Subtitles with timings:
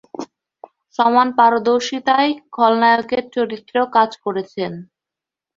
[0.99, 4.71] সমান পারদর্শীতায় খলনায়কের চরিত্রেও কাজ করেছেন।